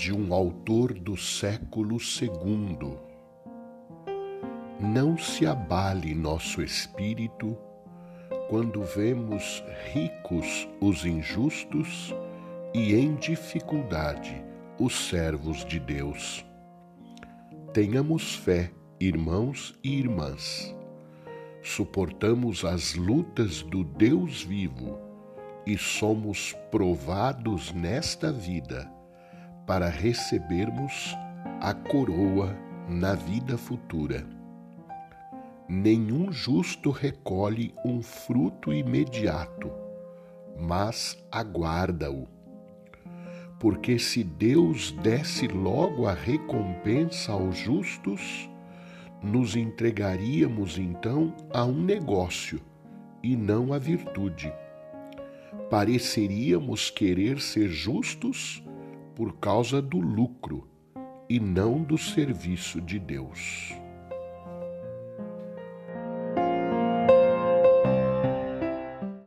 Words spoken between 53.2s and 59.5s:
e não à virtude. Pareceríamos querer ser justos por